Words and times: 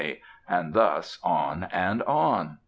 and 0.49 0.73
thus 0.73 1.19
on 1.21 1.63
and 1.71 2.01
on. 2.01 2.57